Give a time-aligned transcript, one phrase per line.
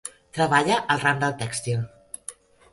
[0.37, 1.87] Treballa al ram del tèxtil.